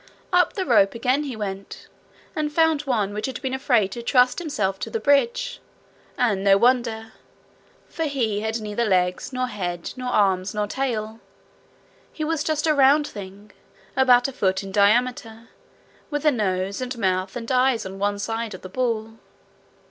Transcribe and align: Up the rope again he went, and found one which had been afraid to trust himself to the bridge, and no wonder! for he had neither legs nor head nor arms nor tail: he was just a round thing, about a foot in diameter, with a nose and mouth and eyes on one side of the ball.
Up 0.33 0.53
the 0.53 0.65
rope 0.65 0.95
again 0.95 1.25
he 1.25 1.35
went, 1.35 1.87
and 2.35 2.51
found 2.51 2.81
one 2.87 3.13
which 3.13 3.27
had 3.27 3.39
been 3.43 3.53
afraid 3.53 3.91
to 3.91 4.01
trust 4.01 4.39
himself 4.39 4.79
to 4.79 4.89
the 4.89 4.99
bridge, 4.99 5.61
and 6.17 6.43
no 6.43 6.57
wonder! 6.57 7.13
for 7.87 8.05
he 8.05 8.39
had 8.39 8.59
neither 8.61 8.83
legs 8.83 9.31
nor 9.31 9.45
head 9.45 9.93
nor 9.95 10.09
arms 10.09 10.55
nor 10.55 10.65
tail: 10.65 11.19
he 12.11 12.23
was 12.23 12.43
just 12.43 12.65
a 12.65 12.73
round 12.73 13.05
thing, 13.05 13.51
about 13.95 14.27
a 14.27 14.33
foot 14.33 14.63
in 14.63 14.71
diameter, 14.71 15.49
with 16.09 16.25
a 16.25 16.31
nose 16.31 16.81
and 16.81 16.97
mouth 16.97 17.35
and 17.35 17.51
eyes 17.51 17.85
on 17.85 17.99
one 17.99 18.17
side 18.17 18.55
of 18.55 18.63
the 18.63 18.69
ball. 18.69 19.19